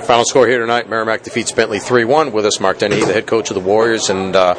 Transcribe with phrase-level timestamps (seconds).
[0.00, 2.32] Final score here tonight: Merrimack defeats Bentley three-one.
[2.32, 4.54] With us, Mark Denny, the head coach of the Warriors, and uh,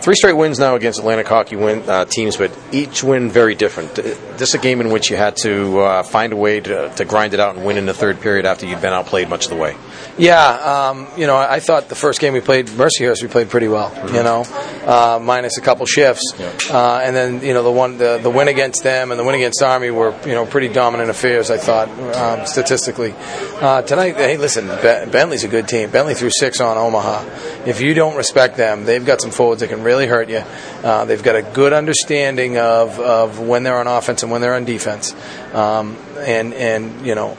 [0.00, 3.94] three straight wins now against Atlantic hockey win, uh, teams, but each win very different.
[3.94, 7.04] This is a game in which you had to uh, find a way to, to,
[7.04, 9.50] grind it out and win in the third period after you'd been outplayed much of
[9.50, 9.76] the way.
[10.18, 13.68] Yeah, um, you know, I thought the first game we played Mercyhurst, we played pretty
[13.68, 13.90] well.
[13.90, 14.14] Mm-hmm.
[14.14, 14.44] You know,
[14.86, 16.52] uh, minus a couple shifts, yeah.
[16.70, 19.34] Uh, and then you know the one the, the win against them and the win
[19.34, 21.50] against Army were you know pretty dominant affairs.
[21.50, 23.14] I thought um, statistically.
[23.60, 25.90] Uh, tonight, hey, listen, Bentley's a good team.
[25.90, 27.24] Bentley threw six on Omaha.
[27.66, 30.42] If you don't respect them, they've got some forwards that can really hurt you.
[30.84, 34.54] Uh, they've got a good understanding of, of when they're on offense and when they're
[34.54, 35.14] on defense.
[35.54, 37.36] Um, and and you know,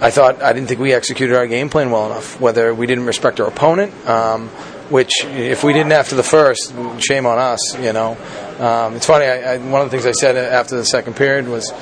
[0.00, 2.40] I thought I didn't think we executed our game plan well enough.
[2.40, 3.92] Whether we didn't respect our opponent.
[4.08, 4.50] Um,
[4.90, 8.18] which if we didn't after the first, shame on us, you know.
[8.58, 9.24] Um, it's funny.
[9.24, 11.72] I, I, one of the things I said after the second period was,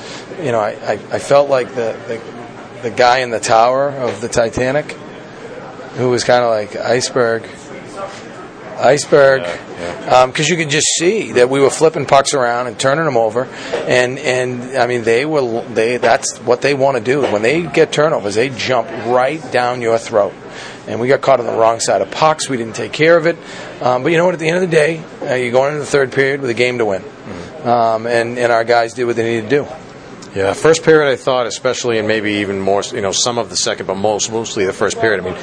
[0.41, 2.21] you know, I, I, I felt like the, the
[2.83, 4.91] the guy in the tower of the Titanic,
[5.95, 7.43] who was kind of like iceberg,
[8.77, 10.21] iceberg, because yeah, yeah.
[10.21, 13.45] um, you could just see that we were flipping pucks around and turning them over,
[13.87, 17.63] and and I mean they were they that's what they want to do when they
[17.63, 20.33] get turnovers they jump right down your throat.
[20.85, 22.49] And we got caught on the wrong side of pucks.
[22.49, 23.37] We didn't take care of it.
[23.81, 24.33] Um, but you know what?
[24.33, 26.53] At the end of the day, uh, you're going into the third period with a
[26.53, 27.01] game to win.
[27.01, 27.67] Mm-hmm.
[27.67, 29.67] Um, and, and our guys did what they needed to do.
[30.35, 33.55] Yeah, first period I thought, especially, and maybe even more, you know, some of the
[33.55, 35.23] second, but most mostly the first period.
[35.23, 35.37] I mean,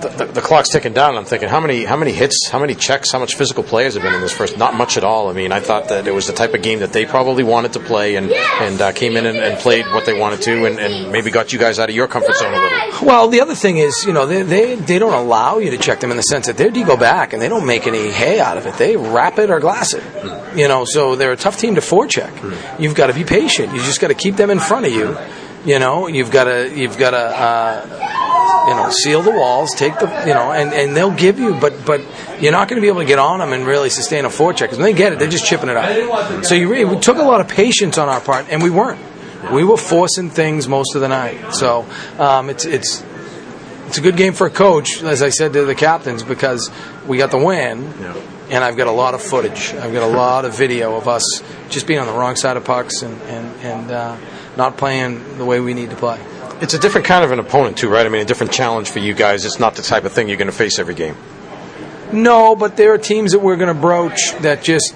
[0.00, 1.16] the, the, clock's ticking down.
[1.16, 4.02] I'm thinking, how many how many hits, how many checks, how much physical players have
[4.02, 4.58] been in this first?
[4.58, 5.28] Not much at all.
[5.28, 7.72] I mean, I thought that it was the type of game that they probably wanted
[7.74, 10.78] to play and and uh, came in and, and, played what they wanted to, and,
[10.78, 13.06] and, maybe got you guys out of your comfort zone a little.
[13.06, 16.00] Well, the other thing is, you know, they they, they don't allow you to check
[16.00, 18.56] them in the sense that they're go back and they don't make any hay out
[18.56, 18.74] of it.
[18.74, 20.02] They wrap it or glass it.
[20.02, 20.58] Mm.
[20.58, 22.32] You know, so they're a tough team to forecheck.
[22.32, 22.80] Mm.
[22.80, 23.72] You've got to be patient.
[23.72, 25.16] You just got to keep them in front of you.
[25.64, 27.16] You know, you've got to you've got to.
[27.16, 28.23] Uh,
[28.66, 31.84] you know, seal the walls, take the, you know, and, and they'll give you, but
[31.84, 32.00] but
[32.40, 34.62] you're not going to be able to get on them and really sustain a forecheck
[34.62, 36.44] because when they get it, they're just chipping it up.
[36.44, 39.00] So you really, we took a lot of patience on our part, and we weren't.
[39.52, 41.54] We were forcing things most of the night.
[41.54, 41.86] So
[42.18, 43.04] um, it's it's
[43.86, 46.70] it's a good game for a coach, as I said to the captains, because
[47.06, 47.82] we got the win.
[48.00, 48.16] Yeah.
[48.50, 49.72] And I've got a lot of footage.
[49.72, 51.22] I've got a lot of video of us
[51.70, 54.16] just being on the wrong side of pucks and and, and uh,
[54.56, 56.20] not playing the way we need to play
[56.64, 58.06] it's a different kind of an opponent too, right?
[58.06, 59.44] I mean, a different challenge for you guys.
[59.44, 61.14] It's not the type of thing you're going to face every game.
[62.10, 64.94] No, but there are teams that we're going to broach that just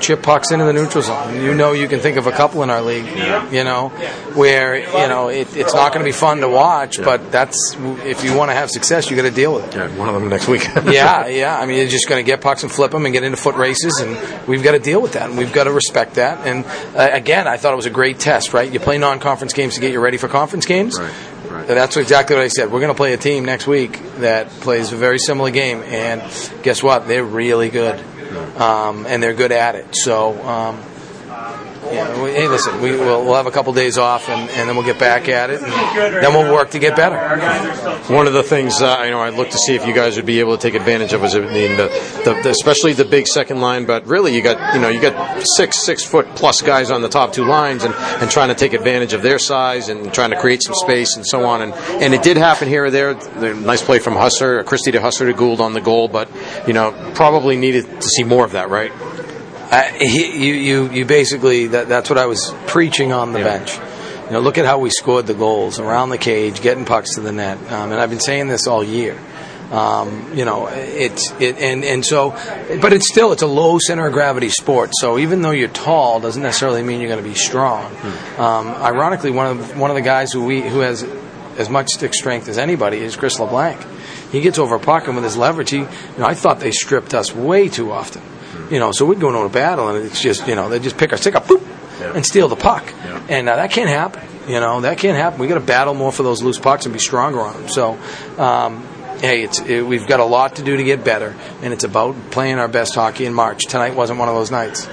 [0.00, 1.34] chip pucks into the neutral zone.
[1.36, 3.06] You know, you can think of a couple in our league,
[3.52, 3.88] you know,
[4.34, 8.24] where you know it, it's not going to be fun to watch, but that's if
[8.24, 9.74] you want to have success, you got to deal with it.
[9.74, 10.64] Yeah, one of them next week.
[10.84, 11.58] yeah, yeah.
[11.58, 13.56] I mean, you're just going to get pucks and flip them and get into foot
[13.56, 16.46] races, and we've got to deal with that, and we've got to respect that.
[16.46, 16.64] And
[16.96, 18.52] uh, again, I thought it was a great test.
[18.52, 20.98] Right, you play non-conference games to get you ready for conference games.
[20.98, 21.12] Right.
[21.50, 21.68] Right.
[21.68, 22.72] That's exactly what I said.
[22.72, 26.20] We're going to play a team next week that plays a very similar game, and
[26.62, 27.06] guess what?
[27.06, 28.02] They're really good
[28.56, 29.94] um, and they're good at it.
[29.94, 30.32] So.
[30.42, 30.82] Um,
[31.92, 34.76] yeah, we, hey, listen, we, will we'll have a couple days off, and, and, then
[34.76, 37.16] we'll get back at it, then we'll work to get better.
[38.12, 40.26] One of the things uh, you know, I'd look to see if you guys would
[40.26, 41.88] be able to take advantage of is I mean, the,
[42.24, 45.42] the, the, especially the big second line, but really you got you know you got
[45.56, 48.72] six six foot plus guys on the top two lines, and, and trying to take
[48.72, 52.14] advantage of their size and trying to create some space and so on, and and
[52.14, 53.14] it did happen here or there.
[53.14, 56.28] The nice play from Husser, Christie to Husser to Gould on the goal, but
[56.66, 58.92] you know probably needed to see more of that, right?
[59.70, 63.58] Uh, he, you, you, you basically that, that's what I was preaching on the yeah.
[63.58, 63.76] bench.
[64.26, 67.20] You know, look at how we scored the goals around the cage, getting pucks to
[67.20, 69.18] the net, um, and I've been saying this all year.
[69.70, 72.30] Um, you know, it's it, and and so,
[72.80, 74.90] but it's still it's a low center of gravity sport.
[75.00, 77.90] So even though you're tall, doesn't necessarily mean you're going to be strong.
[77.90, 78.40] Hmm.
[78.40, 81.02] Um, ironically, one of one of the guys who we who has
[81.58, 83.80] as much stick strength as anybody is Chris LeBlanc.
[84.30, 85.88] He gets over a puck and with his leverage, he, you
[86.18, 88.22] know, I thought they stripped us way too often.
[88.70, 90.98] You know, so we'd go into a battle and it's just, you know, they just
[90.98, 91.64] pick our stick up, boop,
[92.00, 92.14] yeah.
[92.14, 92.92] and steal the puck.
[93.04, 93.26] Yeah.
[93.28, 94.22] And uh, that can't happen.
[94.48, 95.40] You know, that can't happen.
[95.40, 97.68] We got to battle more for those loose pucks and be stronger on them.
[97.68, 97.98] So,
[98.38, 98.86] um,
[99.20, 102.14] hey, it's it, we've got a lot to do to get better, and it's about
[102.30, 103.64] playing our best hockey in March.
[103.66, 104.88] Tonight wasn't one of those nights.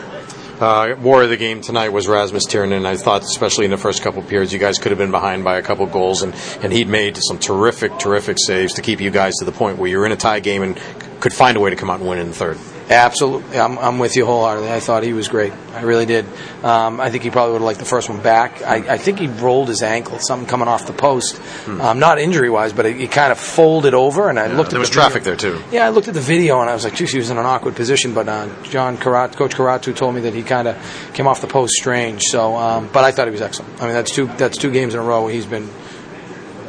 [0.60, 2.78] Uh, war of the game tonight was Rasmus Tirronen.
[2.78, 5.12] And I thought, especially in the first couple of periods, you guys could have been
[5.12, 9.02] behind by a couple goals, and, and he'd made some terrific, terrific saves to keep
[9.02, 10.80] you guys to the point where you're in a tie game and
[11.20, 12.58] could find a way to come out and win in the third.
[12.90, 14.70] Absolutely, I'm, I'm with you wholeheartedly.
[14.70, 15.54] I thought he was great.
[15.74, 16.26] I really did.
[16.64, 18.62] Um, I think he probably would have liked the first one back.
[18.62, 21.80] I, I, think he rolled his ankle, something coming off the post, hmm.
[21.80, 24.30] um, not injury wise, but he kind of folded over.
[24.30, 24.72] And I yeah, looked.
[24.72, 25.52] There at was the traffic video.
[25.54, 25.76] there too.
[25.76, 27.46] Yeah, I looked at the video and I was like, geez, he was in an
[27.46, 28.14] awkward position.
[28.14, 31.48] But uh, John Karat, Coach Karatu told me that he kind of came off the
[31.48, 32.24] post strange.
[32.24, 33.82] So, um, but I thought he was excellent.
[33.82, 35.24] I mean, that's two that's two games in a row.
[35.24, 35.70] where He's been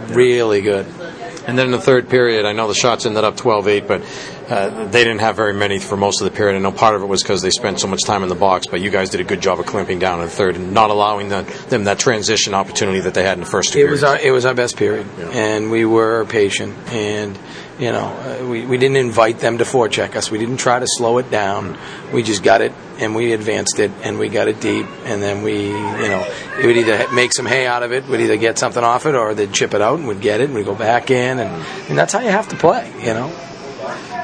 [0.08, 0.86] really good.
[1.46, 4.02] And then in the third period, I know the shots ended up 12-8, but
[4.54, 6.56] uh, they didn't have very many for most of the period.
[6.56, 8.66] I know part of it was because they spent so much time in the box,
[8.66, 10.90] but you guys did a good job of clamping down in the third and not
[10.90, 14.02] allowing the, them that transition opportunity that they had in the first two It periods.
[14.02, 17.36] was our it was our best period, and we were patient, and
[17.78, 20.30] you know uh, we we didn't invite them to forecheck us.
[20.30, 21.76] We didn't try to slow it down.
[22.12, 25.42] We just got it and we advanced it and we got it deep, and then
[25.42, 26.24] we you know
[26.60, 29.16] it would either make some hay out of it, would either get something off it,
[29.16, 31.64] or they'd chip it out and we'd get it and we'd go back in, and
[31.88, 33.32] and that's how you have to play, you know.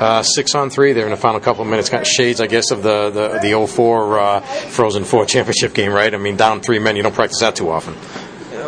[0.00, 1.91] Uh, six on three there in the final couple of minutes.
[1.91, 6.12] Got shades, I guess, of the the, the 04 uh, Frozen Four championship game, right?
[6.12, 7.94] I mean, down three men, you don't practice that too often.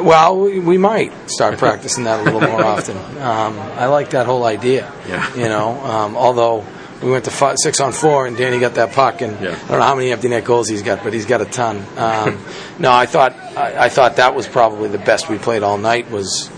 [0.05, 2.97] Well, we, we might start practicing that a little more often.
[2.99, 4.93] Um, I like that whole idea.
[5.09, 5.35] Yeah.
[5.35, 6.65] You know, um, although
[7.03, 9.51] we went to five, six on four, and Danny got that puck, and Yeah.
[9.51, 11.85] I don't know how many empty net goals he's got, but he's got a ton.
[11.97, 12.45] Um,
[12.79, 16.11] no, I thought I, I thought that was probably the best we played all night
[16.11, 16.51] was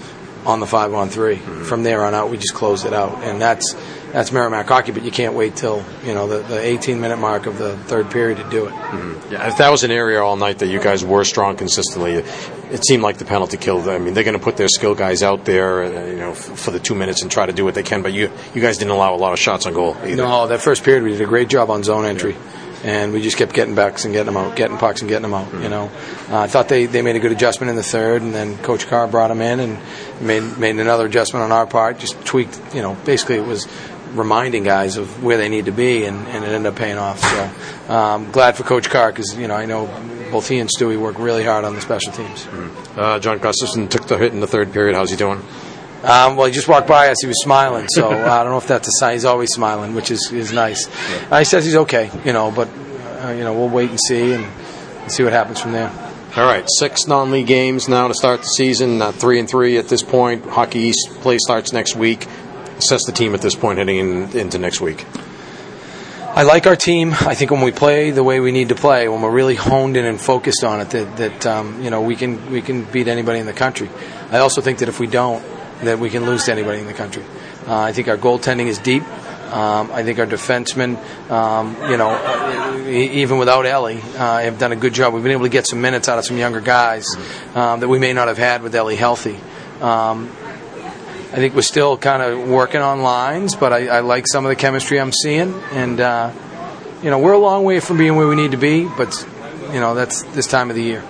[0.47, 3.41] on the five on 3 From there on out, we just closed it out, and
[3.41, 3.75] that's
[4.15, 4.93] that's Merrimack hockey.
[4.93, 8.11] But you can't wait till you know the, the 18 minute mark of the third
[8.11, 8.73] period to do it.
[9.31, 12.85] Yeah, if that was an area all night that you guys were strong consistently, it
[12.87, 13.89] seemed like the penalty killed.
[13.89, 16.37] I mean, they're going to put their skill guys out there, uh, you know, f-
[16.39, 18.03] for the two minutes and try to do what they can.
[18.03, 20.17] But you, you guys didn't allow a lot of shots on goal either.
[20.17, 22.37] No, that first period we did a great job on zone entry,
[22.85, 25.35] and we just kept getting backs and getting them out, getting pucks and getting them
[25.35, 25.53] out.
[25.55, 25.91] You know,
[26.31, 28.87] uh, I thought they, they made a good adjustment in the third, and then Coach
[28.87, 29.79] Carr brought them in and
[30.21, 32.59] made made another adjustment on our part, just tweaked.
[32.75, 33.67] You know, basically it was
[34.15, 37.19] reminding guys of where they need to be, and, and it ended up paying off.
[37.21, 39.87] So um, glad for Coach Carr because you know I know
[40.31, 42.47] both he and Stewie work really hard on the special teams.
[42.97, 44.97] Uh, John Gustafson took the hit in the third period.
[44.97, 45.43] How's he doing?
[46.05, 47.17] Um, well, he just walked by us.
[47.23, 49.15] He was smiling, so I don't know if that's a sign.
[49.15, 50.87] He's always smiling, which is, is nice.
[51.31, 52.69] Uh, he says he's okay, you know, but
[53.23, 55.91] uh, you know we'll wait and see and, and see what happens from there.
[56.37, 59.01] All right, six non-league games now to start the season.
[59.01, 60.45] Uh, three and three at this point.
[60.45, 62.27] Hockey East play starts next week.
[62.79, 65.07] Assess the team at this point heading in, into next week.
[66.37, 67.13] I like our team.
[67.13, 69.97] I think when we play the way we need to play, when we're really honed
[69.97, 73.07] in and focused on it, that, that um, you know we can we can beat
[73.07, 73.89] anybody in the country.
[74.33, 75.45] I also think that if we don't,
[75.83, 77.23] that we can lose to anybody in the country.
[77.69, 79.05] Uh, I think our goaltending is deep.
[79.53, 80.99] Um, I think our defensemen,
[81.31, 85.15] um, you know, even without Ellie, uh, have done a good job.
[85.15, 87.07] We've been able to get some minutes out of some younger guys
[87.55, 89.39] um, that we may not have had with Ellie healthy.
[89.81, 90.35] Um,
[91.35, 94.51] I think we're still kind of working on lines, but I, I like some of
[94.51, 96.33] the chemistry I'm seeing, and uh,
[97.03, 99.27] you know we're a long way from being where we need to be, but
[99.73, 101.03] you know that's this time of the year.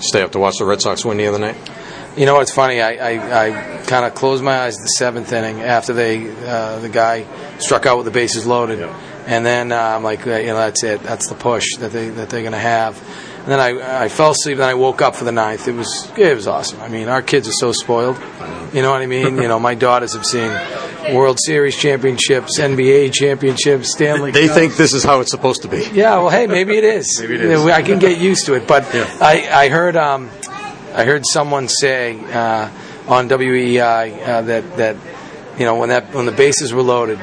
[0.00, 1.56] Stay up to watch the Red Sox win the other night.
[2.14, 2.82] You know what's funny?
[2.82, 6.90] I, I, I kind of closed my eyes the seventh inning after they uh, the
[6.90, 7.24] guy
[7.58, 8.86] struck out with the bases loaded,
[9.26, 11.02] and then uh, I'm like, you know, that's it.
[11.02, 13.02] That's the push that they that they're going to have.
[13.38, 14.58] And then I, I fell asleep.
[14.58, 15.68] Then I woke up for the ninth.
[15.68, 16.82] It was it was awesome.
[16.82, 18.18] I mean, our kids are so spoiled.
[18.72, 19.36] You know what I mean?
[19.36, 20.50] you know, my daughters have seen
[21.14, 24.30] World Series championships, NBA championships, Stanley.
[24.30, 24.58] They Cups.
[24.58, 25.88] think this is how it's supposed to be.
[25.92, 27.18] Yeah, well, hey, maybe it is.
[27.20, 27.64] Maybe it is.
[27.66, 28.66] I can get used to it.
[28.66, 29.08] But Yeah.
[29.20, 30.28] I, I heard um,
[30.94, 32.68] I heard someone say uh,
[33.06, 34.96] on WEEI uh, that that
[35.58, 37.18] you know when that when the bases were loaded,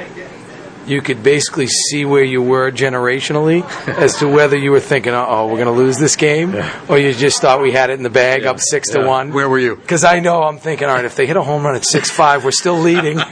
[0.88, 5.48] you could basically see where you were generationally as to whether you were thinking, "Oh,
[5.48, 6.56] we're going to lose this game,"
[6.88, 9.34] or you just thought we had it in the bag, up six to one.
[9.34, 9.76] Where were you?
[9.76, 12.10] Because I know I'm thinking, all right, if they hit a home run at six
[12.12, 13.18] five, we're still leading.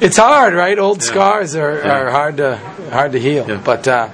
[0.00, 0.78] it's hard, right?
[0.78, 2.56] Old scars are, are hard to
[2.92, 3.60] hard to heal, Yeah.
[3.64, 4.08] but uh,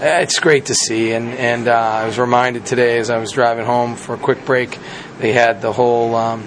[0.00, 1.12] it's great to see.
[1.12, 4.44] And and uh, I was reminded today as I was driving home for a quick
[4.44, 4.78] break,
[5.18, 6.14] they had the whole.
[6.14, 6.44] Um,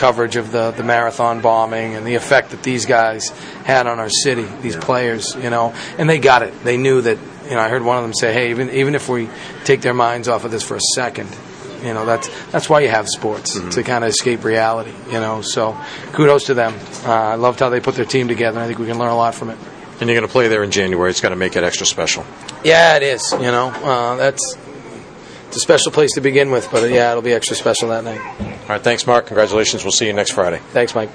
[0.00, 3.28] coverage of the, the marathon bombing and the effect that these guys
[3.64, 6.64] had on our city, these players, you know, and they got it.
[6.64, 9.08] They knew that, you know, I heard one of them say, hey, even, even if
[9.10, 9.28] we
[9.64, 11.28] take their minds off of this for a second,
[11.84, 15.42] you know, that's, that's why you have sports, to kind of escape reality, you know,
[15.42, 15.78] so
[16.12, 16.74] kudos to them.
[17.04, 18.58] Uh, I loved how they put their team together.
[18.58, 19.58] I think we can learn a lot from it.
[20.00, 21.10] And you're going to play there in January.
[21.10, 22.24] It's going to make it extra special.
[22.64, 24.56] Yeah, it is, you know, uh, that's,
[25.50, 28.20] it's a special place to begin with, but yeah, it'll be extra special that night.
[28.40, 29.26] All right, thanks, Mark.
[29.26, 29.82] Congratulations.
[29.82, 30.60] We'll see you next Friday.
[30.72, 31.10] Thanks, Mike.